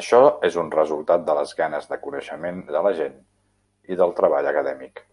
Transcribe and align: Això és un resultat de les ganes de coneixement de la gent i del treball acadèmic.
Això 0.00 0.18
és 0.48 0.58
un 0.62 0.72
resultat 0.76 1.28
de 1.30 1.36
les 1.40 1.54
ganes 1.62 1.88
de 1.92 2.00
coneixement 2.08 2.60
de 2.74 2.84
la 2.90 2.94
gent 3.04 3.16
i 3.94 4.02
del 4.04 4.20
treball 4.22 4.54
acadèmic. 4.56 5.08